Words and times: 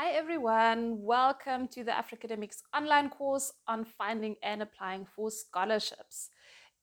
Hi 0.00 0.10
everyone, 0.10 1.02
welcome 1.02 1.66
to 1.72 1.82
the 1.82 1.90
Africademics 1.90 2.58
online 2.72 3.10
course 3.10 3.50
on 3.66 3.84
finding 3.84 4.36
and 4.44 4.62
applying 4.62 5.04
for 5.04 5.28
scholarships. 5.28 6.30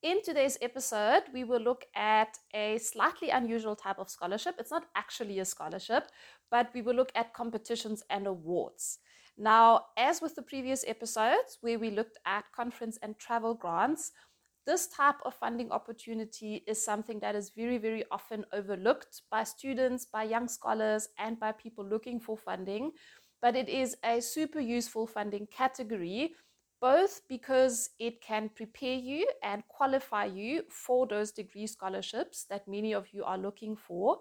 In 0.02 0.20
today's 0.22 0.58
episode, 0.60 1.22
we 1.32 1.42
will 1.42 1.62
look 1.62 1.86
at 1.94 2.36
a 2.52 2.76
slightly 2.76 3.30
unusual 3.30 3.74
type 3.74 3.98
of 3.98 4.10
scholarship. 4.10 4.56
It's 4.58 4.70
not 4.70 4.84
actually 4.94 5.38
a 5.38 5.46
scholarship, 5.46 6.08
but 6.50 6.68
we 6.74 6.82
will 6.82 6.94
look 6.94 7.10
at 7.14 7.32
competitions 7.32 8.02
and 8.10 8.26
awards. 8.26 8.98
Now, 9.38 9.86
as 9.96 10.20
with 10.20 10.34
the 10.34 10.42
previous 10.42 10.84
episodes 10.86 11.56
where 11.62 11.78
we 11.78 11.88
looked 11.88 12.18
at 12.26 12.52
conference 12.54 12.98
and 13.00 13.18
travel 13.18 13.54
grants, 13.54 14.12
this 14.66 14.88
type 14.88 15.16
of 15.24 15.34
funding 15.34 15.70
opportunity 15.70 16.64
is 16.66 16.84
something 16.84 17.20
that 17.20 17.36
is 17.36 17.50
very, 17.50 17.78
very 17.78 18.04
often 18.10 18.44
overlooked 18.52 19.22
by 19.30 19.44
students, 19.44 20.04
by 20.04 20.24
young 20.24 20.48
scholars, 20.48 21.08
and 21.18 21.38
by 21.38 21.52
people 21.52 21.84
looking 21.84 22.18
for 22.18 22.36
funding. 22.36 22.90
But 23.40 23.54
it 23.54 23.68
is 23.68 23.96
a 24.04 24.20
super 24.20 24.58
useful 24.58 25.06
funding 25.06 25.46
category, 25.46 26.34
both 26.80 27.22
because 27.28 27.90
it 28.00 28.20
can 28.20 28.50
prepare 28.54 28.94
you 28.96 29.28
and 29.42 29.62
qualify 29.68 30.24
you 30.24 30.62
for 30.68 31.06
those 31.06 31.30
degree 31.30 31.66
scholarships 31.66 32.44
that 32.50 32.66
many 32.66 32.92
of 32.92 33.06
you 33.12 33.22
are 33.24 33.38
looking 33.38 33.76
for 33.76 34.18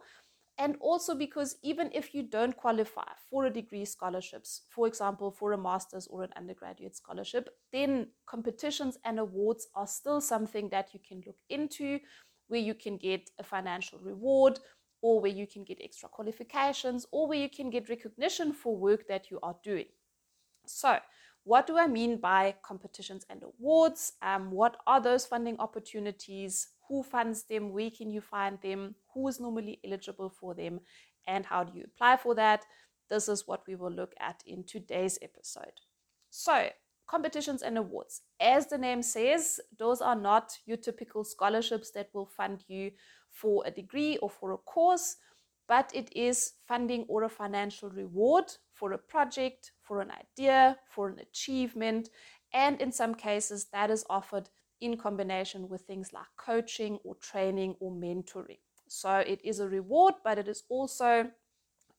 and 0.58 0.78
also 0.80 1.14
because 1.16 1.58
even 1.64 1.90
if 1.94 2.14
you 2.14 2.24
don't 2.24 2.56
qualify 2.56 3.08
for 3.30 3.46
a 3.46 3.50
degree 3.50 3.86
scholarships 3.86 4.62
for 4.70 4.88
example 4.88 5.32
for 5.32 5.54
a 5.54 5.58
master's 5.58 6.08
or 6.08 6.24
an 6.24 6.32
undergraduate 6.36 6.96
scholarship 6.96 7.50
then 7.72 8.08
competitions 8.26 8.98
and 9.04 9.20
awards 9.20 9.68
are 9.76 9.88
still 9.88 10.22
something 10.22 10.70
that 10.70 10.94
you 10.94 11.00
can 11.08 11.22
look 11.26 11.38
into 11.50 12.00
where 12.48 12.60
you 12.60 12.74
can 12.74 12.98
get 12.98 13.30
a 13.40 13.44
financial 13.44 14.00
reward 14.00 14.60
or 15.02 15.20
where 15.22 15.32
you 15.32 15.46
can 15.46 15.64
get 15.64 15.80
extra 15.84 16.10
qualifications 16.10 17.06
or 17.12 17.28
where 17.28 17.40
you 17.40 17.50
can 17.50 17.70
get 17.70 17.90
recognition 17.90 18.54
for 18.54 18.76
work 18.76 19.08
that 19.08 19.30
you 19.30 19.40
are 19.44 19.56
doing 19.64 19.88
so 20.66 20.98
what 21.44 21.68
do 21.68 21.78
I 21.78 21.86
mean 21.86 22.18
by 22.18 22.56
competitions 22.64 23.24
and 23.30 23.44
awards? 23.44 24.14
Um, 24.24 24.50
what 24.50 24.78
are 24.88 25.00
those 25.00 25.28
funding 25.28 25.60
opportunities? 25.60 26.70
who 26.88 27.04
funds 27.04 27.44
them, 27.44 27.72
where 27.72 27.90
can 27.90 28.10
you 28.12 28.22
find 28.22 28.60
them, 28.62 28.96
who 29.16 29.28
is 29.28 29.40
normally 29.40 29.80
eligible 29.84 30.30
for 30.30 30.54
them, 30.54 30.82
and 31.26 31.46
how 31.46 31.64
do 31.64 31.76
you 31.76 31.86
apply 31.86 32.18
for 32.18 32.36
that. 32.36 32.64
This 33.10 33.28
is 33.28 33.48
what 33.48 33.64
we 33.68 33.76
will 33.76 33.92
look 33.92 34.14
at 34.20 34.44
in 34.46 34.64
today's 34.64 35.18
episode. 35.22 35.80
So, 36.30 36.70
competitions 37.08 37.62
and 37.62 37.78
awards. 37.78 38.22
As 38.40 38.68
the 38.68 38.78
name 38.78 39.02
says, 39.02 39.60
those 39.80 40.02
are 40.02 40.16
not 40.16 40.58
your 40.66 40.78
typical 40.78 41.24
scholarships 41.24 41.92
that 41.92 42.10
will 42.14 42.26
fund 42.26 42.64
you 42.68 42.92
for 43.32 43.64
a 43.66 43.72
degree 43.72 44.18
or 44.18 44.30
for 44.30 44.52
a 44.52 44.58
course, 44.58 45.16
but 45.68 45.92
it 45.94 46.10
is 46.16 46.54
funding 46.68 47.06
or 47.08 47.24
a 47.24 47.30
financial 47.30 47.90
reward 47.90 48.46
for 48.74 48.92
a 48.92 48.98
project, 48.98 49.72
for 49.82 50.02
an 50.02 50.12
idea, 50.12 50.78
for 50.90 51.08
an 51.10 51.20
achievement, 51.20 52.10
and 52.54 52.82
in 52.82 52.92
some 52.92 53.16
cases, 53.16 53.68
that 53.72 53.90
is 53.90 54.06
offered 54.10 54.50
in 54.82 54.98
combination 54.98 55.70
with 55.70 55.82
things 55.82 56.12
like 56.14 56.26
coaching 56.38 57.00
or 57.04 57.16
training 57.16 57.76
or 57.80 57.92
mentoring. 57.92 58.60
So 58.88 59.18
it 59.18 59.40
is 59.44 59.60
a 59.60 59.68
reward, 59.68 60.16
but 60.24 60.38
it 60.38 60.48
is 60.48 60.64
also 60.70 61.30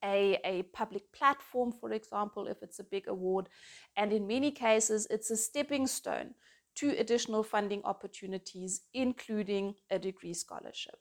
a, 0.04 0.38
a 0.44 0.62
public 0.72 1.10
platform, 1.12 1.72
for 1.72 1.92
example, 1.92 2.46
if 2.46 2.62
it's 2.62 2.78
a 2.78 2.84
big 2.84 3.08
award. 3.08 3.48
And 3.96 4.12
in 4.12 4.26
many 4.26 4.50
cases, 4.50 5.06
it's 5.10 5.30
a 5.30 5.36
stepping 5.36 5.86
stone 5.86 6.34
to 6.76 6.90
additional 6.98 7.42
funding 7.42 7.82
opportunities, 7.84 8.82
including 8.92 9.74
a 9.90 9.98
degree 9.98 10.34
scholarship. 10.34 10.98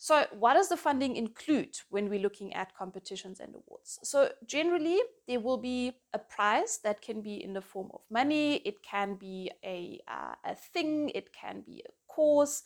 So, 0.00 0.26
what 0.38 0.54
does 0.54 0.68
the 0.68 0.76
funding 0.76 1.16
include 1.16 1.76
when 1.90 2.08
we're 2.08 2.20
looking 2.20 2.54
at 2.54 2.76
competitions 2.76 3.40
and 3.40 3.52
awards? 3.52 3.98
So, 4.04 4.30
generally, 4.46 5.00
there 5.26 5.40
will 5.40 5.56
be 5.58 5.92
a 6.14 6.20
prize 6.20 6.78
that 6.84 7.02
can 7.02 7.20
be 7.20 7.42
in 7.42 7.52
the 7.52 7.60
form 7.60 7.90
of 7.92 8.02
money, 8.08 8.56
it 8.64 8.80
can 8.82 9.16
be 9.16 9.50
a, 9.64 10.00
uh, 10.06 10.34
a 10.44 10.54
thing, 10.54 11.10
it 11.16 11.32
can 11.32 11.62
be 11.62 11.82
a 11.84 11.90
course, 12.06 12.62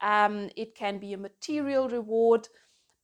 um, 0.00 0.50
it 0.56 0.74
can 0.74 0.98
be 0.98 1.12
a 1.12 1.18
material 1.18 1.88
reward. 1.88 2.48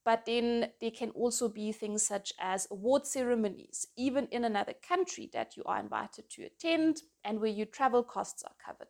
But 0.05 0.27
then 0.27 0.71
there 0.81 0.91
can 0.91 1.11
also 1.11 1.49
be 1.49 1.71
things 1.71 2.05
such 2.05 2.33
as 2.41 2.67
award 2.73 3.07
ceremonies, 3.07 3.87
even 3.97 4.27
in 4.33 4.45
another 4.45 4.75
country 4.87 5.31
that 5.33 5.57
you 5.57 5.63
are 5.65 5.79
invited 5.79 6.29
to 6.31 6.43
attend 6.45 7.03
and 7.23 7.41
where 7.41 7.51
your 7.51 7.67
travel 7.67 8.03
costs 8.03 8.43
are 8.43 8.57
covered. 8.65 8.89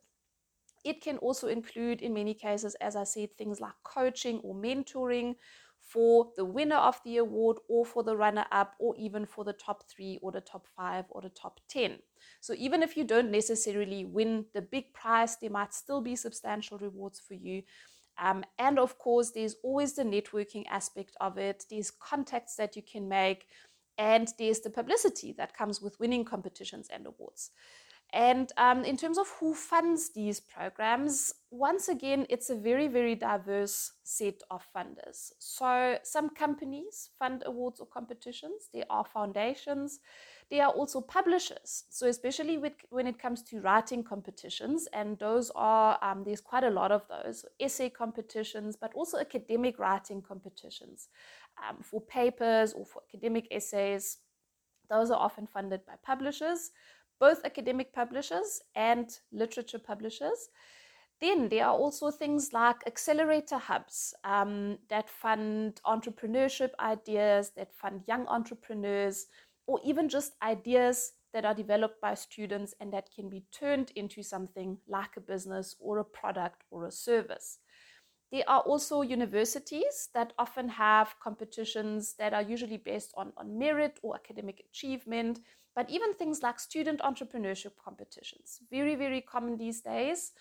It 0.85 1.03
can 1.03 1.19
also 1.19 1.49
include, 1.49 2.01
in 2.01 2.15
many 2.15 2.35
cases, 2.35 2.75
as 2.77 2.97
I 2.97 3.05
said, 3.05 3.37
things 3.37 3.61
like 3.61 3.75
coaching 3.85 4.41
or 4.43 4.55
mentoring 4.55 5.37
for 5.81 6.31
the 6.37 6.45
winner 6.45 6.77
of 6.77 7.01
the 7.05 7.19
award 7.19 7.59
or 7.69 7.85
for 7.85 8.03
the 8.03 8.17
runner 8.17 8.47
up 8.51 8.75
or 8.79 8.95
even 8.97 9.27
for 9.27 9.45
the 9.45 9.53
top 9.53 9.85
three 9.91 10.19
or 10.23 10.33
the 10.33 10.41
top 10.41 10.67
five 10.77 11.05
or 11.11 11.21
the 11.21 11.29
top 11.29 11.61
10. 11.69 11.99
So 12.41 12.55
even 12.57 12.83
if 12.83 12.97
you 12.97 13.05
don't 13.05 13.31
necessarily 13.31 14.05
win 14.05 14.47
the 14.55 14.62
big 14.62 14.93
prize, 14.95 15.37
there 15.41 15.51
might 15.51 15.75
still 15.75 16.01
be 16.01 16.17
substantial 16.17 16.79
rewards 16.79 17.21
for 17.21 17.35
you. 17.35 17.62
Um, 18.19 18.45
and 18.59 18.78
of 18.78 18.99
course, 18.99 19.31
there's 19.31 19.56
always 19.62 19.95
the 19.95 20.05
networking 20.05 20.65
aspect 20.69 21.17
of 21.21 21.39
it, 21.39 21.65
there's 21.71 21.91
contacts 21.91 22.56
that 22.56 22.77
you 22.77 22.83
can 22.83 23.09
make, 23.09 23.47
and 23.99 24.28
there's 24.39 24.61
the 24.61 24.71
publicity 24.71 25.33
that 25.39 25.56
comes 25.56 25.81
with 25.81 25.99
winning 26.00 26.25
competitions 26.25 26.89
and 26.93 27.06
awards. 27.06 27.50
And 28.15 28.53
um, 28.59 28.84
in 28.84 28.99
terms 28.99 29.17
of 29.17 29.27
who 29.41 29.55
funds 29.55 30.11
these 30.11 30.39
programs, 30.39 31.33
once 31.50 31.89
again, 31.89 32.27
it's 32.28 32.50
a 32.50 32.55
very, 32.55 32.87
very 32.87 33.15
diverse 33.15 33.93
set 34.03 34.43
of 34.50 34.67
funders. 34.77 35.33
So, 35.39 35.97
some 36.03 36.28
companies 36.28 37.09
fund 37.19 37.43
awards 37.47 37.81
or 37.81 37.87
competitions, 37.87 38.69
there 38.75 38.84
are 38.91 39.06
foundations, 39.06 40.00
there 40.50 40.67
are 40.67 40.73
also 40.73 41.00
publishers. 41.00 41.84
So, 41.89 42.06
especially 42.06 42.59
with, 42.59 42.75
when 42.91 43.06
it 43.06 43.19
comes 43.19 43.43
to 43.45 43.62
writing 43.62 44.05
competitions, 44.05 44.89
and 44.93 45.19
those 45.19 45.50
are, 45.55 45.99
um, 46.03 46.23
there's 46.23 46.43
quite 46.43 46.65
a 46.65 46.71
lot 46.71 46.93
of 46.93 47.06
those 47.09 47.47
essay 47.61 47.89
competitions, 47.89 48.77
but 48.79 48.93
also 48.94 49.17
academic 49.17 49.79
writing 49.79 50.21
competitions 50.21 51.09
um, 51.67 51.79
for 51.83 51.99
papers 52.03 52.75
or 52.75 52.84
for 52.84 53.00
academic 53.09 53.49
essays. 53.50 54.19
Those 54.91 55.11
are 55.11 55.19
often 55.19 55.47
funded 55.47 55.87
by 55.87 55.94
publishers 56.05 56.73
both 57.22 57.44
academic 57.44 57.93
publishers 57.93 58.60
and 58.75 59.21
literature 59.31 59.78
publishers. 59.78 60.49
Then 61.21 61.49
there 61.49 61.66
are 61.66 61.78
also 61.84 62.10
things 62.10 62.53
like 62.53 62.84
accelerator 62.84 63.59
hubs 63.59 64.12
um, 64.25 64.78
that 64.88 65.09
fund 65.09 65.81
entrepreneurship 65.87 66.71
ideas, 66.81 67.53
that 67.56 67.72
fund 67.72 68.03
young 68.09 68.27
entrepreneurs, 68.27 69.27
or 69.69 69.78
even 69.84 70.09
just 70.09 70.32
ideas 70.43 71.12
that 71.32 71.44
are 71.44 71.55
developed 71.55 72.00
by 72.00 72.15
students 72.15 72.75
and 72.81 72.93
that 72.93 73.09
can 73.15 73.28
be 73.28 73.44
turned 73.53 73.93
into 73.94 74.21
something 74.25 74.77
like 74.88 75.16
a 75.16 75.21
business 75.21 75.77
or 75.78 75.99
a 75.99 76.05
product 76.05 76.65
or 76.72 76.87
a 76.87 76.91
service. 76.91 77.59
There 78.32 78.43
are 78.49 78.62
also 78.62 79.03
universities 79.03 80.09
that 80.12 80.32
often 80.38 80.69
have 80.71 81.15
competitions 81.22 82.15
that 82.19 82.34
are 82.34 82.43
usually 82.43 82.78
based 82.78 83.12
on, 83.16 83.32
on 83.37 83.59
merit 83.59 84.00
or 84.03 84.16
academic 84.16 84.65
achievement 84.71 85.38
but 85.75 85.88
even 85.91 86.15
things 86.15 86.43
like 86.43 86.60
student 86.60 87.00
entrepreneurship 87.00 87.72
competitions, 87.83 88.60
very, 88.71 88.94
very 88.94 89.21
common 89.21 89.56
these 89.56 89.81
days. 89.81 90.33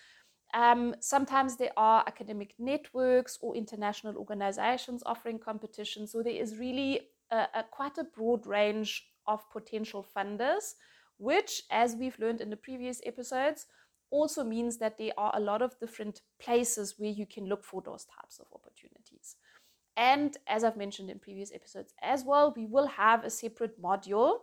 Um, 0.53 0.95
sometimes 0.99 1.55
there 1.55 1.71
are 1.77 2.03
academic 2.05 2.55
networks 2.59 3.37
or 3.41 3.55
international 3.55 4.17
organizations 4.17 5.01
offering 5.05 5.39
competitions. 5.39 6.11
So 6.11 6.21
there 6.21 6.33
is 6.33 6.57
really 6.57 6.99
a, 7.31 7.47
a, 7.55 7.63
quite 7.71 7.97
a 7.97 8.03
broad 8.03 8.45
range 8.45 9.07
of 9.27 9.49
potential 9.49 10.05
funders, 10.15 10.73
which, 11.17 11.63
as 11.71 11.95
we've 11.95 12.19
learned 12.19 12.41
in 12.41 12.49
the 12.49 12.57
previous 12.57 13.01
episodes, 13.05 13.67
also 14.09 14.43
means 14.43 14.77
that 14.77 14.97
there 14.97 15.13
are 15.17 15.31
a 15.35 15.39
lot 15.39 15.61
of 15.61 15.79
different 15.79 16.21
places 16.41 16.95
where 16.97 17.09
you 17.09 17.25
can 17.25 17.45
look 17.45 17.63
for 17.63 17.81
those 17.81 18.05
types 18.05 18.39
of 18.39 18.47
opportunities. 18.53 19.37
And 19.95 20.35
as 20.47 20.63
I've 20.63 20.77
mentioned 20.77 21.09
in 21.09 21.19
previous 21.19 21.53
episodes 21.53 21.93
as 22.01 22.25
well, 22.25 22.53
we 22.55 22.65
will 22.65 22.87
have 22.87 23.23
a 23.23 23.29
separate 23.29 23.81
module 23.81 24.39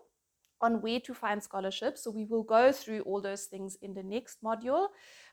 on 0.61 0.83
where 0.83 1.01
to 1.01 1.15
find 1.15 1.43
scholarships. 1.43 2.05
So 2.05 2.11
we 2.11 2.25
will 2.25 2.43
go 2.43 2.73
through 2.73 3.01
all 3.03 3.21
those 3.21 3.45
things 3.45 3.77
in 3.83 3.95
the 3.95 4.03
next 4.03 4.43
module. 4.43 4.89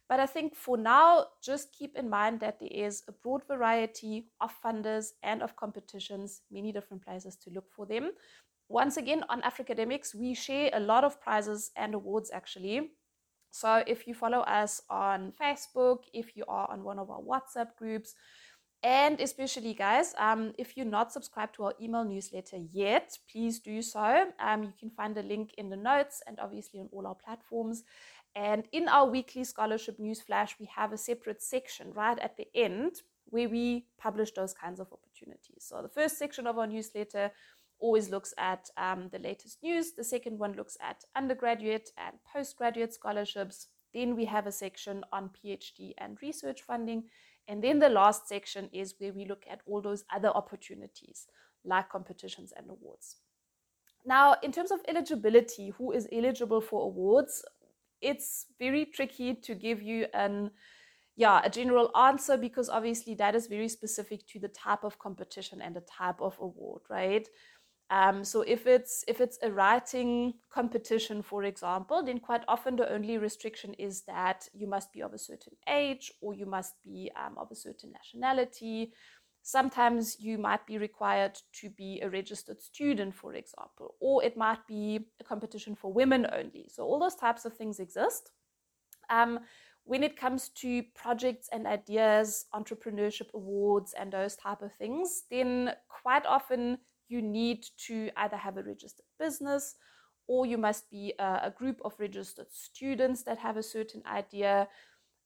But 0.08 0.20
I 0.20 0.28
think 0.28 0.56
for 0.56 0.78
now, 0.78 1.26
just 1.44 1.74
keep 1.74 1.98
in 1.98 2.10
mind 2.10 2.40
that 2.42 2.60
there 2.60 2.70
is 2.72 3.04
a 3.08 3.12
broad 3.12 3.42
variety 3.48 4.28
of 4.40 4.54
funders 4.64 5.08
and 5.24 5.42
of 5.42 5.56
competitions, 5.56 6.42
many 6.52 6.72
different 6.72 7.04
places 7.04 7.36
to 7.38 7.50
look 7.50 7.72
for 7.76 7.86
them. 7.86 8.12
Once 8.70 8.98
again, 8.98 9.24
on 9.30 9.42
Africademics, 9.42 10.14
we 10.14 10.34
share 10.34 10.70
a 10.74 10.80
lot 10.80 11.04
of 11.04 11.20
prizes 11.22 11.72
and 11.76 11.96
awards 11.96 12.32
actually. 12.34 12.92
So 13.52 13.84
if 13.88 14.06
you 14.06 14.14
follow 14.14 14.40
us 14.40 14.82
on 14.90 15.32
Facebook, 15.42 16.00
if 16.14 16.36
you 16.36 16.44
are 16.48 16.70
on 16.70 16.84
one 16.84 17.00
of 17.00 17.10
our 17.10 17.22
WhatsApp 17.22 17.76
groups, 17.78 18.14
and 18.86 19.20
especially, 19.20 19.74
guys, 19.74 20.14
um, 20.20 20.54
if 20.60 20.78
you're 20.78 20.86
not 20.86 21.12
subscribed 21.12 21.56
to 21.56 21.64
our 21.64 21.74
email 21.82 22.06
newsletter 22.06 22.58
yet, 22.72 23.18
please 23.32 23.60
do 23.60 23.82
so. 23.82 24.28
Um, 24.40 24.62
you 24.62 24.74
can 24.80 24.92
find 24.92 25.16
the 25.16 25.24
link 25.24 25.56
in 25.58 25.72
the 25.72 25.76
notes 25.76 26.22
and 26.28 26.40
obviously 26.40 26.80
on 26.80 26.90
all 26.92 27.08
our 27.08 27.16
platforms. 27.16 27.84
And 28.36 28.66
in 28.72 28.88
our 28.88 29.08
weekly 29.08 29.44
scholarship 29.44 29.98
news 29.98 30.22
flash, 30.22 30.58
we 30.60 30.68
have 30.68 30.94
a 30.94 30.98
separate 30.98 31.42
section 31.42 31.94
right 31.94 32.20
at 32.20 32.38
the 32.38 32.48
end 32.54 33.02
where 33.26 33.50
we 33.50 33.88
publish 33.98 34.34
those 34.34 34.54
kinds 34.54 34.80
of 34.80 34.94
opportunities. 34.94 35.66
So, 35.68 35.82
the 35.82 35.90
first 35.90 36.20
section 36.20 36.46
of 36.46 36.60
our 36.60 36.68
newsletter 36.68 37.32
always 37.80 38.12
looks 38.12 38.36
at 38.38 38.70
um, 38.78 39.10
the 39.12 39.18
latest 39.18 39.64
news. 39.64 39.94
The 39.94 40.04
second 40.04 40.38
one 40.38 40.54
looks 40.54 40.78
at 40.80 41.04
undergraduate 41.16 41.90
and 41.98 42.18
postgraduate 42.32 42.94
scholarships. 42.94 43.70
Then 43.96 44.16
we 44.16 44.26
have 44.26 44.46
a 44.46 44.52
section 44.52 45.04
on 45.12 45.32
PhD 45.32 45.94
and 45.98 46.22
research 46.22 46.62
funding. 46.62 47.06
And 47.48 47.64
then 47.64 47.80
the 47.80 47.90
last 47.90 48.28
section 48.28 48.70
is 48.74 48.96
where 48.98 49.14
we 49.14 49.26
look 49.26 49.44
at 49.50 49.62
all 49.66 49.82
those 49.82 50.04
other 50.14 50.30
opportunities 50.30 51.28
like 51.64 51.90
competitions 51.90 52.54
and 52.56 52.70
awards. 52.70 53.18
Now, 54.06 54.36
in 54.44 54.52
terms 54.52 54.72
of 54.72 54.82
eligibility, 54.88 55.70
who 55.78 55.92
is 55.92 56.08
eligible 56.12 56.62
for 56.62 56.84
awards? 56.84 57.44
It's 58.02 58.46
very 58.60 58.86
tricky 58.86 59.34
to 59.34 59.56
give 59.56 59.82
you 59.82 60.06
an 60.14 60.52
yeah, 61.18 61.42
a 61.44 61.50
general 61.50 61.96
answer 61.98 62.36
because 62.36 62.68
obviously 62.68 63.16
that 63.16 63.36
is 63.36 63.48
very 63.48 63.70
specific 63.70 64.28
to 64.28 64.40
the 64.40 64.50
type 64.50 64.84
of 64.84 65.00
competition 65.00 65.62
and 65.62 65.74
the 65.74 65.82
type 65.82 66.20
of 66.20 66.38
award, 66.42 66.82
right? 66.90 67.28
Um, 67.92 68.24
so 68.24 68.42
if 68.42 68.66
it's 68.66 69.04
if 69.08 69.22
it's 69.22 69.38
a 69.44 69.52
writing 69.52 70.34
competition, 70.52 71.22
for 71.22 71.44
example, 71.44 72.04
then 72.04 72.20
quite 72.20 72.44
often 72.48 72.76
the 72.76 72.92
only 72.92 73.18
restriction 73.20 73.76
is 73.76 74.02
that 74.04 74.48
you 74.54 74.68
must 74.68 74.92
be 74.92 75.02
of 75.02 75.14
a 75.14 75.20
certain 75.20 75.54
age 75.70 76.12
or 76.22 76.34
you 76.34 76.48
must 76.48 76.82
be 76.84 77.12
um, 77.16 77.38
of 77.38 77.52
a 77.52 77.56
certain 77.56 77.92
nationality. 77.92 78.92
Sometimes 79.44 80.20
you 80.20 80.40
might 80.40 80.66
be 80.66 80.80
required 80.80 81.38
to 81.62 81.70
be 81.70 82.02
a 82.02 82.10
registered 82.10 82.60
student, 82.60 83.14
for 83.14 83.36
example, 83.36 83.94
or 84.00 84.24
it 84.24 84.36
might 84.36 84.66
be 84.68 85.08
a 85.20 85.24
competition 85.24 85.76
for 85.76 85.94
women 85.94 86.26
only. 86.34 86.66
So 86.68 86.84
all 86.84 87.00
those 87.00 87.14
types 87.14 87.46
of 87.46 87.56
things 87.56 87.80
exist. 87.80 88.32
Um, 89.12 89.42
when 89.84 90.02
it 90.02 90.18
comes 90.18 90.50
to 90.62 90.82
projects 90.96 91.48
and 91.52 91.68
ideas, 91.68 92.46
entrepreneurship 92.56 93.32
awards, 93.36 93.94
and 93.94 94.12
those 94.12 94.36
type 94.36 94.64
of 94.64 94.74
things, 94.74 95.26
then 95.30 95.74
quite 96.02 96.26
often 96.26 96.80
you 97.08 97.22
need 97.22 97.66
to 97.88 98.10
either 98.18 98.38
have 98.38 98.58
a 98.58 98.64
registered 98.64 99.06
business 99.20 99.76
or 100.28 100.46
you 100.46 100.58
must 100.58 100.90
be 100.90 101.14
a, 101.20 101.24
a 101.44 101.54
group 101.56 101.80
of 101.86 101.94
registered 102.00 102.48
students 102.52 103.24
that 103.24 103.38
have 103.38 103.58
a 103.58 103.64
certain 103.64 104.02
idea. 104.06 104.68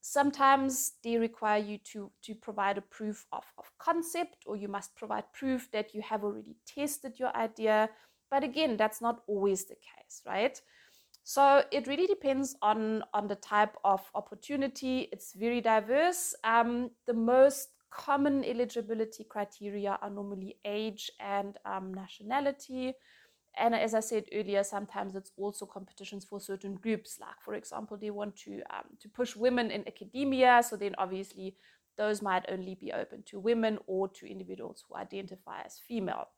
Sometimes 0.02 0.94
they 1.04 1.18
require 1.18 1.60
you 1.60 1.78
to, 1.78 2.12
to 2.24 2.36
provide 2.36 2.78
a 2.78 2.81
proof 2.81 3.26
of, 3.31 3.44
of 3.58 3.66
concept, 3.78 4.44
or 4.46 4.56
you 4.56 4.68
must 4.68 4.96
provide 4.96 5.31
proof 5.34 5.70
that 5.72 5.94
you 5.94 6.02
have 6.02 6.24
already 6.24 6.56
tested 6.66 7.20
your 7.20 7.36
idea. 7.36 7.90
But 8.31 8.44
again, 8.44 8.78
that's 8.78 9.02
not 9.02 9.22
always 9.28 9.66
the 9.66 9.76
case, 9.76 10.22
right? 10.26 10.62
So 11.24 11.64
it 11.72 11.88
really 11.88 12.08
depends 12.08 12.56
on, 12.62 13.04
on 13.14 13.28
the 13.28 13.36
type 13.36 13.76
of 13.84 14.02
opportunity. 14.16 15.10
It's 15.12 15.34
very 15.34 15.62
diverse. 15.62 16.34
Um, 16.44 16.92
the 17.06 17.14
most 17.14 17.70
common 17.91 18.44
eligibility 18.44 19.24
criteria 19.24 19.97
are 20.01 20.09
normally 20.09 20.57
age 20.65 21.12
and 21.19 21.57
um, 21.65 21.94
nationality. 21.94 22.94
And 23.57 23.74
as 23.75 23.94
I 23.94 24.00
said 24.00 24.25
earlier, 24.33 24.63
sometimes 24.63 25.15
it's 25.15 25.31
also 25.38 25.65
competitions 25.65 26.24
for 26.24 26.39
certain 26.39 26.75
groups. 26.75 27.18
Like, 27.19 27.41
for 27.44 27.56
example, 27.56 27.97
they 27.97 28.12
want 28.12 28.36
to 28.38 28.62
um, 28.69 28.86
to 29.00 29.09
push 29.09 29.36
women 29.36 29.71
in 29.71 29.88
academia, 29.88 30.62
so 30.68 30.75
then 30.75 30.95
obviously 30.97 31.56
those 31.97 32.21
might 32.21 32.45
only 32.50 32.75
be 32.75 32.94
open 32.94 33.24
to 33.24 33.39
women 33.39 33.77
or 33.86 34.07
to 34.07 34.25
individuals 34.25 34.83
who 34.88 34.95
identify 34.95 35.62
as 35.65 35.80
female. 35.80 36.30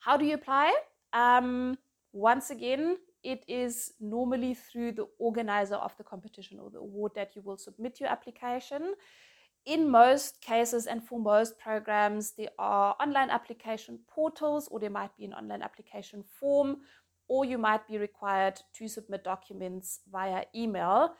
How 0.00 0.16
do 0.16 0.24
you 0.24 0.34
apply? 0.34 0.74
Um, 1.12 1.78
once 2.12 2.50
again, 2.50 2.96
it 3.22 3.44
is 3.46 3.92
normally 4.00 4.54
through 4.54 4.92
the 4.92 5.06
organizer 5.20 5.76
of 5.76 5.96
the 5.96 6.02
competition 6.02 6.58
or 6.58 6.70
the 6.70 6.78
award 6.78 7.12
that 7.14 7.36
you 7.36 7.42
will 7.42 7.56
submit 7.56 8.00
your 8.00 8.08
application 8.08 8.94
in 9.64 9.88
most 9.88 10.40
cases 10.40 10.86
and 10.86 11.02
for 11.02 11.18
most 11.20 11.58
programs, 11.58 12.32
there 12.32 12.50
are 12.58 12.96
online 13.00 13.30
application 13.30 13.98
portals 14.08 14.68
or 14.68 14.80
there 14.80 14.90
might 14.90 15.16
be 15.16 15.24
an 15.24 15.34
online 15.34 15.62
application 15.62 16.24
form, 16.40 16.78
or 17.28 17.44
you 17.44 17.58
might 17.58 17.86
be 17.86 17.98
required 17.98 18.60
to 18.74 18.88
submit 18.88 19.24
documents 19.24 20.00
via 20.10 20.44
email. 20.54 21.14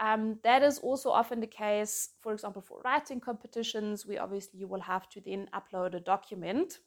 Um, 0.00 0.38
that 0.42 0.62
is 0.62 0.78
also 0.78 1.10
often 1.10 1.40
the 1.40 1.46
case, 1.46 2.10
for 2.20 2.32
example, 2.32 2.62
for 2.62 2.80
writing 2.82 3.20
competitions, 3.20 4.06
we 4.06 4.16
obviously 4.16 4.58
you 4.58 4.66
will 4.66 4.80
have 4.80 5.08
to 5.10 5.20
then 5.20 5.48
upload 5.54 5.94
a 5.94 6.00
document. 6.00 6.78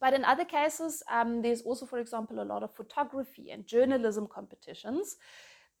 But 0.00 0.14
in 0.14 0.24
other 0.24 0.44
cases, 0.44 1.02
um, 1.10 1.42
there's 1.42 1.62
also, 1.62 1.84
for 1.84 1.98
example, 1.98 2.40
a 2.40 2.44
lot 2.44 2.62
of 2.62 2.74
photography 2.74 3.50
and 3.50 3.66
journalism 3.66 4.28
competitions 4.28 5.16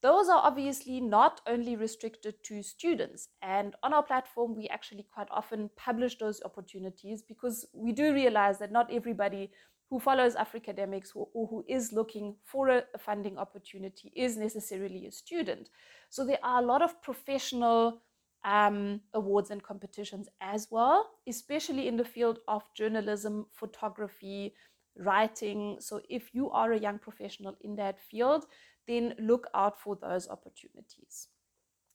those 0.02 0.28
are 0.28 0.40
obviously 0.42 1.00
not 1.00 1.40
only 1.46 1.76
restricted 1.76 2.42
to 2.44 2.62
students. 2.62 3.28
And 3.42 3.74
on 3.82 3.92
our 3.92 4.02
platform, 4.02 4.56
we 4.56 4.66
actually 4.68 5.06
quite 5.12 5.28
often 5.30 5.70
publish 5.76 6.18
those 6.18 6.40
opportunities 6.44 7.22
because 7.22 7.66
we 7.74 7.92
do 7.92 8.14
realize 8.14 8.58
that 8.58 8.72
not 8.72 8.92
everybody 8.92 9.50
who 9.90 9.98
follows 9.98 10.36
Africademics 10.36 11.10
or, 11.14 11.28
or 11.34 11.46
who 11.48 11.64
is 11.68 11.92
looking 11.92 12.36
for 12.44 12.68
a, 12.68 12.84
a 12.94 12.98
funding 12.98 13.36
opportunity 13.36 14.12
is 14.16 14.36
necessarily 14.36 15.06
a 15.06 15.12
student. 15.12 15.68
So 16.08 16.24
there 16.24 16.38
are 16.42 16.62
a 16.62 16.66
lot 16.66 16.80
of 16.80 17.02
professional 17.02 18.00
um, 18.44 19.00
awards 19.12 19.50
and 19.50 19.62
competitions 19.62 20.28
as 20.40 20.68
well, 20.70 21.10
especially 21.28 21.88
in 21.88 21.96
the 21.96 22.04
field 22.04 22.38
of 22.48 22.62
journalism, 22.74 23.46
photography, 23.52 24.54
writing. 24.96 25.76
So 25.80 26.00
if 26.08 26.34
you 26.34 26.50
are 26.50 26.72
a 26.72 26.78
young 26.78 26.98
professional 26.98 27.56
in 27.62 27.76
that 27.76 28.00
field, 28.00 28.46
then 28.90 29.14
look 29.18 29.46
out 29.54 29.80
for 29.80 29.96
those 29.96 30.28
opportunities. 30.28 31.28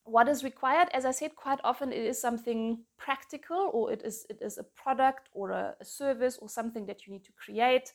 What 0.06 0.30
is 0.30 0.44
required, 0.44 0.88
as 0.94 1.04
I 1.06 1.12
said, 1.12 1.36
quite 1.36 1.60
often 1.64 1.92
it 1.92 2.06
is 2.06 2.22
something 2.22 2.84
practical 2.98 3.72
or 3.74 3.92
it 3.92 4.02
is, 4.04 4.26
it 4.30 4.40
is 4.42 4.58
a 4.58 4.64
product 4.64 5.30
or 5.34 5.50
a, 5.52 5.76
a 5.82 5.86
service 5.86 6.38
or 6.42 6.48
something 6.48 6.86
that 6.86 7.06
you 7.06 7.14
need 7.14 7.26
to 7.26 7.34
create. 7.34 7.92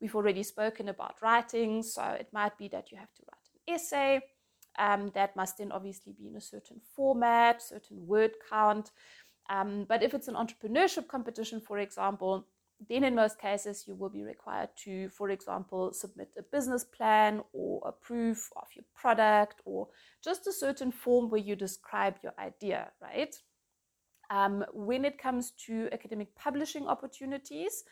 We've 0.00 0.14
already 0.14 0.44
spoken 0.44 0.88
about 0.88 1.16
writing, 1.20 1.82
so 1.82 2.02
it 2.22 2.28
might 2.32 2.56
be 2.56 2.68
that 2.68 2.90
you 2.90 2.98
have 2.98 3.12
to 3.16 3.22
write 3.28 3.48
an 3.52 3.74
essay. 3.74 4.20
Um, 4.78 5.10
that 5.14 5.34
must 5.34 5.58
then 5.58 5.72
obviously 5.72 6.12
be 6.12 6.28
in 6.28 6.36
a 6.36 6.40
certain 6.40 6.80
format, 6.94 7.60
certain 7.60 8.06
word 8.06 8.32
count. 8.48 8.92
Um, 9.50 9.84
but 9.88 10.02
if 10.02 10.14
it's 10.14 10.28
an 10.28 10.36
entrepreneurship 10.36 11.08
competition, 11.08 11.60
for 11.60 11.78
example, 11.78 12.46
then 12.88 13.02
in 13.04 13.14
most 13.14 13.40
cases 13.40 13.84
you 13.86 13.94
will 13.94 14.08
be 14.08 14.22
required 14.22 14.68
to, 14.84 15.08
for 15.08 15.30
example, 15.30 15.92
submit 15.92 16.30
a 16.38 16.42
business 16.42 16.84
plan 16.84 17.42
or 17.52 17.82
a 17.84 17.92
proof 17.92 18.50
of 18.56 18.68
your 18.76 18.84
product 18.94 19.60
or 19.64 19.88
just 20.22 20.46
a 20.46 20.52
certain 20.52 20.92
form 20.92 21.28
where 21.28 21.40
you 21.40 21.56
describe 21.56 22.16
your 22.22 22.34
idea, 22.38 22.90
right? 23.02 23.34
Um, 24.30 24.64
when 24.72 25.04
it 25.04 25.18
comes 25.18 25.52
to 25.66 25.88
academic 25.92 26.34
publishing 26.36 26.86
opportunities, 26.86 27.84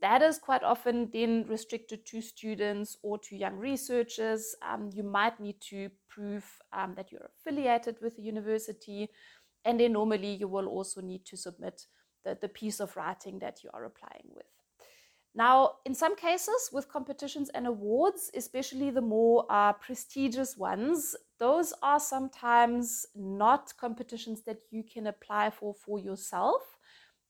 that 0.00 0.22
is 0.22 0.38
quite 0.38 0.62
often 0.62 1.08
then 1.12 1.44
restricted 1.48 2.04
to 2.06 2.20
students 2.20 2.96
or 3.02 3.18
to 3.18 3.36
young 3.36 3.56
researchers. 3.56 4.54
Um, 4.60 4.90
you 4.92 5.02
might 5.02 5.38
need 5.38 5.60
to 5.70 5.90
prove 6.08 6.44
um, 6.72 6.94
that 6.96 7.12
you're 7.12 7.30
affiliated 7.38 7.96
with 8.02 8.16
the 8.16 8.22
university, 8.22 9.08
and 9.64 9.78
then 9.78 9.92
normally 9.92 10.34
you 10.34 10.48
will 10.48 10.66
also 10.66 11.00
need 11.00 11.24
to 11.26 11.36
submit 11.36 11.86
the, 12.24 12.38
the 12.40 12.48
piece 12.48 12.80
of 12.80 12.96
writing 12.96 13.38
that 13.40 13.62
you 13.62 13.70
are 13.72 13.84
applying 13.84 14.28
with. 14.34 14.46
Now, 15.36 15.72
in 15.84 15.94
some 15.94 16.14
cases, 16.14 16.70
with 16.72 16.88
competitions 16.88 17.50
and 17.50 17.66
awards, 17.66 18.30
especially 18.34 18.90
the 18.90 19.00
more 19.00 19.46
uh, 19.50 19.72
prestigious 19.72 20.56
ones, 20.56 21.16
those 21.40 21.72
are 21.82 21.98
sometimes 21.98 23.04
not 23.16 23.72
competitions 23.76 24.42
that 24.42 24.62
you 24.70 24.84
can 24.84 25.08
apply 25.08 25.50
for 25.50 25.74
for 25.74 25.98
yourself, 25.98 26.62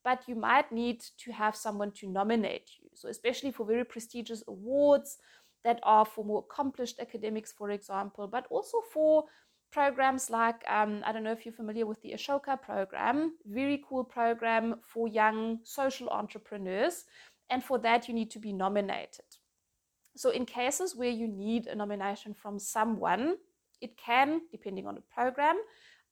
but 0.05 0.29
you 0.29 0.35
might 0.35 0.71
need 0.71 1.01
to 1.17 1.33
have 1.33 1.57
someone 1.57 1.93
to 1.93 2.07
nominate 2.07 2.73
you. 2.79 2.91
So, 2.95 3.09
especially 3.09 3.53
for 3.53 3.65
very 3.65 3.85
prestigious 3.85 4.45
awards 4.47 5.17
that 5.65 5.81
are 5.83 6.05
for 6.05 6.27
more 6.27 6.45
accomplished 6.51 7.01
academics, 7.01 7.53
for 7.53 7.71
example, 7.71 8.29
but 8.29 8.47
also 8.51 8.83
for 8.93 9.25
programs 9.75 10.31
like 10.31 10.63
um, 10.69 11.03
I 11.05 11.11
don't 11.11 11.25
know 11.25 11.33
if 11.33 11.45
you're 11.45 11.61
familiar 11.63 11.85
with 11.85 12.01
the 12.01 12.13
Ashoka 12.13 12.55
program, 12.63 13.33
very 13.45 13.83
cool 13.89 14.05
program 14.05 14.77
for 14.83 15.09
young 15.09 15.59
social 15.65 16.09
entrepreneurs. 16.09 17.05
And 17.51 17.63
for 17.63 17.79
that, 17.81 18.07
you 18.09 18.15
need 18.15 18.31
to 18.31 18.39
be 18.39 18.53
nominated. 18.53 19.27
So, 20.17 20.31
in 20.31 20.47
cases 20.47 20.95
where 20.95 21.11
you 21.11 21.27
need 21.27 21.67
a 21.67 21.75
nomination 21.75 22.35
from 22.35 22.59
someone, 22.59 23.37
it 23.81 23.97
can, 23.97 24.43
depending 24.53 24.87
on 24.87 24.95
the 24.95 25.03
program, 25.13 25.57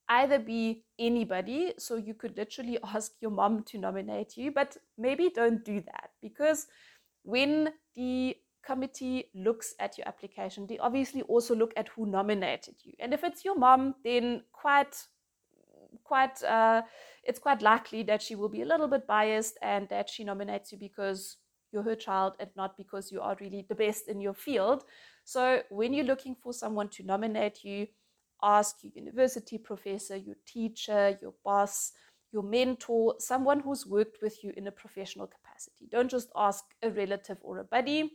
either 0.09 0.40
be 0.40 0.83
anybody. 0.99 1.73
So, 1.78 1.95
you 1.97 2.14
could 2.14 2.37
literally 2.37 2.78
ask 2.95 3.12
your 3.21 3.31
mom 3.31 3.62
to 3.71 3.78
nominate 3.78 4.37
you, 4.37 4.50
but 4.50 4.76
maybe 4.99 5.31
don't 5.31 5.64
do 5.64 5.81
that 5.83 6.11
because 6.21 6.66
when 7.23 7.73
the 7.95 8.37
committee 8.64 9.31
looks 9.35 9.75
at 9.81 9.99
your 9.99 10.07
application, 10.09 10.66
they 10.66 10.78
obviously 10.78 11.23
also 11.23 11.54
look 11.54 11.73
at 11.76 11.88
who 11.88 12.07
nominated 12.07 12.75
you. 12.83 12.92
And 13.00 13.12
if 13.12 13.25
it's 13.25 13.45
your 13.45 13.59
mom, 13.59 13.95
then 14.04 14.42
quite 14.52 14.97
quite 16.04 16.42
uh, 16.42 16.83
it's 17.25 17.38
quite 17.38 17.62
likely 17.62 18.02
that 18.04 18.23
she 18.23 18.35
will 18.35 18.49
be 18.49 18.62
a 18.62 18.66
little 18.66 18.88
bit 18.88 19.07
biased 19.07 19.59
and 19.62 19.88
that 19.88 20.09
she 20.09 20.25
nominates 20.25 20.73
you 20.73 20.78
because 20.78 21.37
you're 21.73 21.83
her 21.83 21.95
child 21.95 22.35
and 22.38 22.50
not 22.57 22.76
because 22.76 23.11
you 23.11 23.21
are 23.21 23.37
really 23.40 23.64
the 23.69 23.75
best 23.75 24.09
in 24.09 24.21
your 24.21 24.35
field. 24.35 24.85
So 25.25 25.62
when 25.71 25.95
you're 25.95 26.04
looking 26.04 26.35
for 26.35 26.52
someone 26.52 26.88
to 26.90 27.02
nominate 27.02 27.64
you, 27.64 27.87
ask 28.42 28.76
your 28.83 28.92
university 28.95 29.59
professor, 29.59 30.16
your 30.16 30.37
teacher, 30.47 31.16
your 31.23 31.35
boss, 31.45 31.92
your 32.33 32.42
mentor, 32.42 33.14
someone 33.19 33.61
who's 33.61 33.87
worked 33.87 34.19
with 34.23 34.42
you 34.42 34.52
in 34.57 34.66
a 34.66 34.73
professional 34.73 35.26
capacity. 35.26 35.87
Don't 35.90 36.11
just 36.11 36.28
ask 36.37 36.64
a 36.83 36.90
relative 36.90 37.38
or 37.42 37.59
a 37.59 37.64
buddy, 37.64 38.12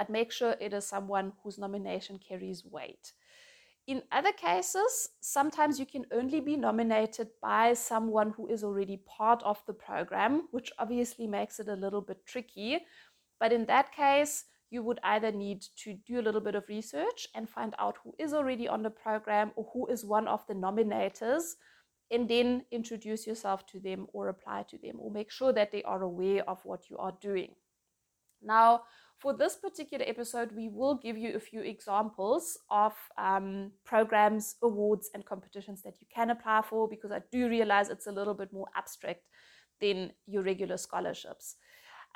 but 0.00 0.08
make 0.08 0.32
sure 0.32 0.56
it 0.58 0.72
is 0.72 0.86
someone 0.86 1.30
whose 1.42 1.58
nomination 1.58 2.18
carries 2.26 2.64
weight. 2.64 3.12
In 3.86 4.02
other 4.10 4.32
cases, 4.32 5.10
sometimes 5.20 5.78
you 5.78 5.84
can 5.84 6.06
only 6.10 6.40
be 6.40 6.56
nominated 6.56 7.28
by 7.42 7.74
someone 7.74 8.30
who 8.30 8.46
is 8.46 8.64
already 8.64 8.96
part 8.96 9.42
of 9.42 9.62
the 9.66 9.74
program, 9.74 10.48
which 10.52 10.72
obviously 10.78 11.26
makes 11.26 11.60
it 11.60 11.68
a 11.68 11.74
little 11.74 12.00
bit 12.00 12.24
tricky. 12.24 12.78
But 13.38 13.52
in 13.52 13.66
that 13.66 13.92
case, 13.92 14.44
you 14.70 14.82
would 14.82 15.00
either 15.02 15.32
need 15.32 15.66
to 15.84 15.92
do 16.06 16.18
a 16.18 16.22
little 16.22 16.40
bit 16.40 16.54
of 16.54 16.66
research 16.68 17.28
and 17.34 17.46
find 17.46 17.74
out 17.78 17.98
who 18.02 18.14
is 18.18 18.32
already 18.32 18.68
on 18.68 18.82
the 18.82 18.88
program 18.88 19.52
or 19.54 19.68
who 19.74 19.86
is 19.88 20.02
one 20.02 20.26
of 20.28 20.46
the 20.46 20.54
nominators, 20.54 21.42
and 22.10 22.26
then 22.26 22.64
introduce 22.70 23.26
yourself 23.26 23.66
to 23.66 23.78
them 23.78 24.06
or 24.14 24.28
apply 24.28 24.62
to 24.70 24.78
them 24.78 24.96
or 24.98 25.10
make 25.10 25.30
sure 25.30 25.52
that 25.52 25.72
they 25.72 25.82
are 25.82 26.02
aware 26.02 26.48
of 26.48 26.64
what 26.64 26.88
you 26.88 26.96
are 26.96 27.12
doing. 27.20 27.54
Now, 28.42 28.82
for 29.20 29.34
this 29.34 29.56
particular 29.56 30.04
episode, 30.08 30.50
we 30.56 30.68
will 30.68 30.94
give 30.94 31.16
you 31.18 31.36
a 31.36 31.40
few 31.40 31.60
examples 31.60 32.58
of 32.70 32.94
um, 33.18 33.70
programs, 33.84 34.56
awards, 34.62 35.10
and 35.12 35.24
competitions 35.26 35.82
that 35.82 36.00
you 36.00 36.06
can 36.14 36.30
apply 36.30 36.62
for 36.62 36.88
because 36.88 37.12
I 37.12 37.20
do 37.30 37.48
realize 37.48 37.90
it's 37.90 38.06
a 38.06 38.12
little 38.12 38.34
bit 38.34 38.52
more 38.52 38.66
abstract 38.74 39.22
than 39.80 40.12
your 40.26 40.42
regular 40.42 40.78
scholarships. 40.78 41.56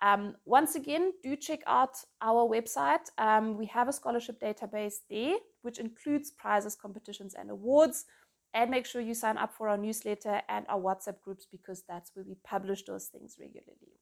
Um, 0.03 0.35
once 0.45 0.75
again, 0.75 1.13
do 1.23 1.37
check 1.37 1.61
out 1.67 1.95
our 2.23 2.49
website. 2.49 3.07
Um, 3.19 3.57
we 3.59 3.67
have 3.67 3.89
a 3.89 3.93
scholarship 3.93 4.41
database 4.41 4.95
there, 5.11 5.37
which 5.63 5.79
includes 5.79 6.31
prizes, 6.31 6.75
competitions, 6.75 7.35
and 7.35 7.51
awards. 7.51 8.07
And 8.55 8.71
make 8.71 8.87
sure 8.87 9.01
you 9.01 9.15
sign 9.15 9.37
up 9.37 9.53
for 9.53 9.69
our 9.69 9.77
newsletter 9.77 10.41
and 10.49 10.65
our 10.69 10.81
WhatsApp 10.81 11.21
groups 11.23 11.47
because 11.51 11.83
that's 11.89 12.13
where 12.15 12.25
we 12.27 12.37
publish 12.45 12.85
those 12.85 13.07
things 13.07 13.37
regularly. 13.39 14.01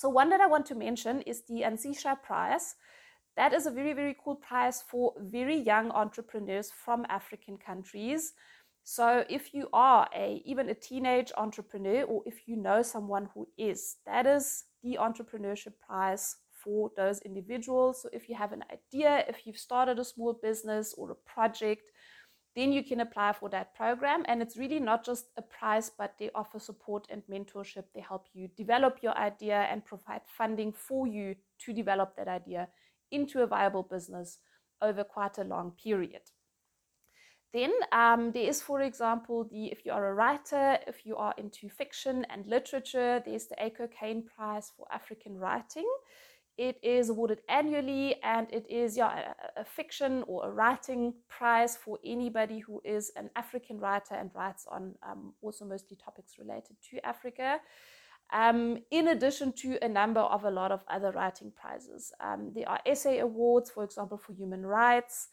So, 0.00 0.08
one 0.08 0.30
that 0.30 0.40
I 0.40 0.46
want 0.46 0.64
to 0.68 0.74
mention 0.74 1.20
is 1.26 1.42
the 1.42 1.60
Anzisha 1.60 2.22
Prize. 2.22 2.74
That 3.36 3.52
is 3.52 3.66
a 3.66 3.70
very, 3.70 3.92
very 3.92 4.16
cool 4.24 4.36
prize 4.36 4.80
for 4.80 5.12
very 5.18 5.54
young 5.58 5.90
entrepreneurs 5.90 6.70
from 6.70 7.04
African 7.10 7.58
countries. 7.58 8.32
So, 8.82 9.26
if 9.28 9.52
you 9.52 9.68
are 9.74 10.08
a 10.16 10.40
even 10.46 10.70
a 10.70 10.74
teenage 10.74 11.32
entrepreneur, 11.36 12.04
or 12.04 12.22
if 12.24 12.48
you 12.48 12.56
know 12.56 12.80
someone 12.80 13.28
who 13.34 13.46
is, 13.58 13.98
that 14.06 14.26
is 14.26 14.64
the 14.82 14.96
entrepreneurship 14.98 15.74
prize 15.86 16.34
for 16.64 16.90
those 16.96 17.20
individuals. 17.20 18.00
So, 18.00 18.08
if 18.10 18.26
you 18.26 18.34
have 18.36 18.52
an 18.52 18.64
idea, 18.72 19.26
if 19.28 19.46
you've 19.46 19.58
started 19.58 19.98
a 19.98 20.04
small 20.04 20.32
business 20.32 20.94
or 20.96 21.10
a 21.10 21.14
project, 21.14 21.90
then 22.56 22.72
you 22.72 22.82
can 22.82 23.00
apply 23.00 23.32
for 23.32 23.48
that 23.50 23.74
program. 23.74 24.24
And 24.26 24.42
it's 24.42 24.56
really 24.56 24.80
not 24.80 25.04
just 25.04 25.26
a 25.36 25.42
prize, 25.42 25.90
but 25.96 26.14
they 26.18 26.30
offer 26.34 26.58
support 26.58 27.06
and 27.08 27.22
mentorship. 27.30 27.84
They 27.94 28.00
help 28.00 28.26
you 28.32 28.48
develop 28.56 28.98
your 29.02 29.16
idea 29.16 29.66
and 29.70 29.84
provide 29.84 30.22
funding 30.26 30.72
for 30.72 31.06
you 31.06 31.36
to 31.64 31.72
develop 31.72 32.16
that 32.16 32.28
idea 32.28 32.68
into 33.12 33.42
a 33.42 33.46
viable 33.46 33.82
business 33.82 34.38
over 34.82 35.04
quite 35.04 35.38
a 35.38 35.44
long 35.44 35.72
period. 35.72 36.22
Then 37.52 37.72
um, 37.92 38.30
there 38.30 38.48
is, 38.48 38.62
for 38.62 38.80
example, 38.80 39.44
the 39.44 39.66
if 39.72 39.84
you 39.84 39.92
are 39.92 40.06
a 40.06 40.14
writer, 40.14 40.78
if 40.86 41.04
you 41.04 41.16
are 41.16 41.34
into 41.36 41.68
fiction 41.68 42.24
and 42.30 42.46
literature, 42.46 43.20
there's 43.24 43.46
the 43.46 43.56
AKO 43.56 43.88
Caine 43.90 44.24
Prize 44.36 44.70
for 44.76 44.86
African 44.92 45.36
Writing. 45.36 45.88
It 46.58 46.78
is 46.82 47.08
awarded 47.08 47.40
annually 47.48 48.16
and 48.22 48.46
it 48.52 48.66
is 48.68 48.96
yeah, 48.96 49.32
a, 49.56 49.60
a, 49.60 49.64
fiction 49.64 50.24
or 50.26 50.46
a 50.46 50.50
writing 50.50 51.14
prize 51.28 51.76
for 51.76 51.98
anybody 52.04 52.58
who 52.58 52.82
is 52.84 53.10
an 53.16 53.30
African 53.34 53.78
writer 53.78 54.14
and 54.14 54.30
writes 54.34 54.66
on 54.70 54.94
um, 55.02 55.32
also 55.40 55.64
mostly 55.64 55.96
topics 55.96 56.38
related 56.38 56.76
to 56.90 57.06
Africa. 57.06 57.60
Um, 58.32 58.78
in 58.90 59.08
addition 59.08 59.52
to 59.54 59.78
a 59.82 59.88
number 59.88 60.20
of 60.20 60.44
a 60.44 60.50
lot 60.50 60.70
of 60.70 60.84
other 60.88 61.10
writing 61.10 61.50
prizes. 61.50 62.12
Um, 62.20 62.52
there 62.54 62.68
are 62.68 62.78
essay 62.86 63.18
awards, 63.18 63.70
for 63.70 63.82
example, 63.82 64.18
for 64.18 64.34
human 64.34 64.64
rights. 64.64 65.28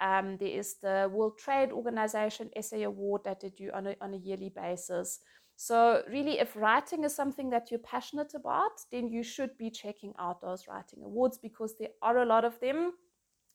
Um, 0.00 0.36
there 0.38 0.48
is 0.48 0.76
the 0.82 1.10
World 1.12 1.38
Trade 1.38 1.72
Organization 1.72 2.50
Essay 2.54 2.82
Award 2.82 3.22
that 3.24 3.40
they 3.40 3.48
do 3.48 3.70
on 3.74 3.86
a, 3.88 3.96
on 4.00 4.14
a 4.14 4.18
yearly 4.18 4.50
basis. 4.50 5.20
So, 5.58 6.02
really, 6.10 6.38
if 6.38 6.54
writing 6.54 7.04
is 7.04 7.14
something 7.14 7.48
that 7.50 7.70
you're 7.70 7.80
passionate 7.80 8.34
about, 8.34 8.72
then 8.92 9.08
you 9.08 9.22
should 9.22 9.56
be 9.56 9.70
checking 9.70 10.12
out 10.18 10.42
those 10.42 10.68
writing 10.68 11.02
awards 11.02 11.38
because 11.38 11.74
there 11.78 11.88
are 12.02 12.18
a 12.18 12.26
lot 12.26 12.44
of 12.44 12.60
them. 12.60 12.92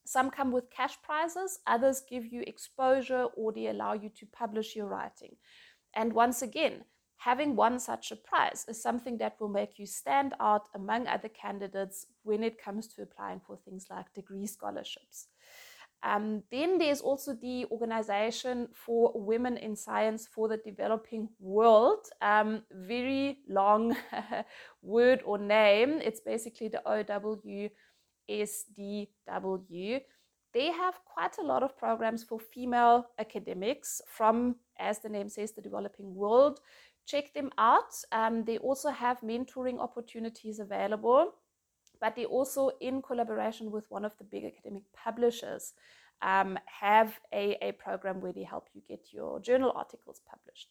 Some 0.03 0.31
come 0.31 0.51
with 0.51 0.71
cash 0.71 0.97
prizes, 1.03 1.59
others 1.67 2.01
give 2.09 2.25
you 2.25 2.43
exposure 2.47 3.27
or 3.35 3.53
they 3.53 3.67
allow 3.67 3.93
you 3.93 4.09
to 4.17 4.25
publish 4.25 4.75
your 4.75 4.87
writing. 4.87 5.35
And 5.93 6.13
once 6.13 6.41
again, 6.41 6.85
having 7.17 7.55
won 7.55 7.77
such 7.77 8.11
a 8.11 8.15
prize 8.15 8.65
is 8.67 8.81
something 8.81 9.19
that 9.19 9.39
will 9.39 9.49
make 9.49 9.77
you 9.77 9.85
stand 9.85 10.33
out 10.39 10.69
among 10.73 11.05
other 11.05 11.29
candidates 11.29 12.07
when 12.23 12.43
it 12.43 12.59
comes 12.59 12.87
to 12.87 13.03
applying 13.03 13.41
for 13.45 13.57
things 13.57 13.85
like 13.91 14.11
degree 14.13 14.47
scholarships. 14.47 15.27
Um, 16.03 16.41
then 16.51 16.79
there's 16.79 17.01
also 17.01 17.33
the 17.33 17.65
Organization 17.69 18.69
for 18.73 19.11
Women 19.13 19.57
in 19.57 19.75
Science 19.75 20.27
for 20.27 20.47
the 20.47 20.57
Developing 20.57 21.29
World. 21.39 22.07
Um, 22.21 22.63
very 22.71 23.39
long 23.47 23.95
word 24.81 25.21
or 25.25 25.37
name. 25.37 25.99
It's 26.03 26.19
basically 26.19 26.69
the 26.69 26.81
OWSDW. 26.87 27.69
They 30.53 30.71
have 30.71 30.99
quite 31.05 31.37
a 31.37 31.43
lot 31.43 31.63
of 31.63 31.77
programs 31.77 32.23
for 32.23 32.39
female 32.39 33.05
academics 33.19 34.01
from, 34.07 34.55
as 34.79 34.99
the 34.99 35.09
name 35.09 35.29
says, 35.29 35.51
the 35.53 35.61
developing 35.61 36.15
world. 36.15 36.59
Check 37.05 37.33
them 37.33 37.51
out. 37.57 37.93
Um, 38.11 38.43
they 38.43 38.57
also 38.57 38.89
have 38.89 39.21
mentoring 39.21 39.79
opportunities 39.79 40.59
available 40.59 41.35
but 42.01 42.15
they 42.15 42.25
also, 42.25 42.71
in 42.81 43.01
collaboration 43.01 43.71
with 43.71 43.85
one 43.89 44.03
of 44.03 44.17
the 44.17 44.23
big 44.23 44.43
academic 44.43 44.83
publishers, 44.91 45.73
um, 46.23 46.57
have 46.65 47.19
a, 47.33 47.57
a 47.61 47.71
program 47.73 48.19
where 48.19 48.33
they 48.33 48.43
help 48.43 48.67
you 48.73 48.81
get 48.87 49.13
your 49.13 49.39
journal 49.39 49.71
articles 49.75 50.21
published. 50.27 50.69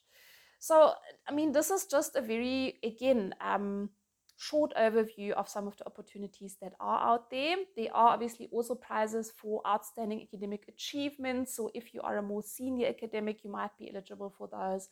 So, 0.58 0.92
I 1.28 1.32
mean, 1.32 1.52
this 1.52 1.70
is 1.70 1.86
just 1.86 2.16
a 2.16 2.20
very, 2.20 2.78
again, 2.84 3.34
um, 3.40 3.90
short 4.36 4.72
overview 4.74 5.32
of 5.32 5.48
some 5.48 5.66
of 5.66 5.76
the 5.76 5.86
opportunities 5.86 6.56
that 6.60 6.72
are 6.80 7.12
out 7.12 7.30
there. 7.30 7.56
There 7.76 7.94
are 7.94 8.10
obviously 8.10 8.48
also 8.52 8.74
prizes 8.74 9.32
for 9.36 9.62
outstanding 9.66 10.22
academic 10.22 10.64
achievements. 10.68 11.54
So, 11.54 11.70
if 11.74 11.94
you 11.94 12.00
are 12.02 12.18
a 12.18 12.22
more 12.22 12.42
senior 12.42 12.88
academic, 12.88 13.44
you 13.44 13.50
might 13.50 13.76
be 13.78 13.90
eligible 13.90 14.34
for 14.36 14.48
those. 14.48 14.88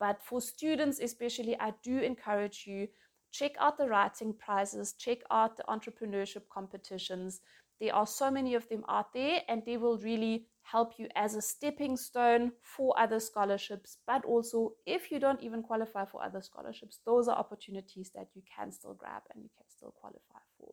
But 0.00 0.22
for 0.22 0.40
students, 0.40 1.00
especially, 1.00 1.58
I 1.60 1.72
do 1.82 1.98
encourage 1.98 2.64
you 2.66 2.88
check 3.32 3.52
out 3.58 3.78
the 3.78 3.88
writing 3.88 4.34
prizes, 4.34 4.92
check 4.92 5.18
out 5.30 5.56
the 5.56 5.64
entrepreneurship 5.64 6.42
competitions. 6.52 7.40
There 7.80 7.94
are 7.94 8.06
so 8.06 8.30
many 8.30 8.54
of 8.54 8.68
them 8.68 8.84
out 8.88 9.12
there, 9.12 9.40
and 9.48 9.62
they 9.66 9.76
will 9.76 9.98
really 9.98 10.46
help 10.62 10.92
you 10.98 11.08
as 11.16 11.34
a 11.34 11.42
stepping 11.42 11.96
stone 11.96 12.52
for 12.62 12.94
other 12.98 13.18
scholarships. 13.18 13.98
But 14.06 14.24
also, 14.24 14.74
if 14.86 15.10
you 15.10 15.18
don't 15.18 15.42
even 15.42 15.62
qualify 15.62 16.04
for 16.04 16.22
other 16.22 16.40
scholarships, 16.40 17.00
those 17.04 17.26
are 17.26 17.36
opportunities 17.36 18.10
that 18.14 18.28
you 18.34 18.42
can 18.56 18.70
still 18.70 18.94
grab 18.94 19.22
and 19.34 19.42
you 19.42 19.50
can 19.56 19.66
still 19.68 19.92
qualify 20.00 20.38
for. 20.58 20.72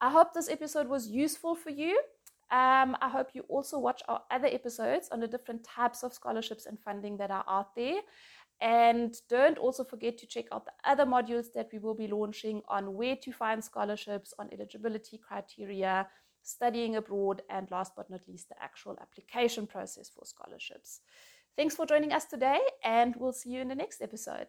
I 0.00 0.10
hope 0.10 0.32
this 0.32 0.48
episode 0.48 0.88
was 0.88 1.08
useful 1.08 1.54
for 1.54 1.70
you. 1.70 2.00
Um, 2.50 2.96
I 3.00 3.08
hope 3.08 3.28
you 3.32 3.42
also 3.48 3.78
watch 3.78 4.02
our 4.08 4.20
other 4.30 4.48
episodes 4.48 5.08
on 5.10 5.20
the 5.20 5.26
different 5.26 5.64
types 5.64 6.02
of 6.02 6.12
scholarships 6.12 6.66
and 6.66 6.78
funding 6.78 7.16
that 7.16 7.30
are 7.30 7.44
out 7.48 7.74
there. 7.74 8.00
And 8.62 9.16
don't 9.28 9.58
also 9.58 9.82
forget 9.82 10.18
to 10.18 10.26
check 10.26 10.44
out 10.52 10.66
the 10.66 10.72
other 10.88 11.04
modules 11.04 11.46
that 11.54 11.70
we 11.72 11.80
will 11.80 11.96
be 11.96 12.06
launching 12.06 12.62
on 12.68 12.94
where 12.94 13.16
to 13.16 13.32
find 13.32 13.62
scholarships, 13.62 14.32
on 14.38 14.48
eligibility 14.52 15.18
criteria, 15.18 16.06
studying 16.44 16.94
abroad, 16.94 17.42
and 17.50 17.68
last 17.72 17.94
but 17.96 18.08
not 18.08 18.20
least, 18.28 18.50
the 18.50 18.62
actual 18.62 18.96
application 19.02 19.66
process 19.66 20.08
for 20.08 20.24
scholarships. 20.24 21.00
Thanks 21.56 21.74
for 21.74 21.86
joining 21.86 22.12
us 22.12 22.26
today, 22.26 22.60
and 22.84 23.16
we'll 23.16 23.32
see 23.32 23.50
you 23.50 23.60
in 23.60 23.68
the 23.68 23.74
next 23.74 24.00
episode. 24.00 24.46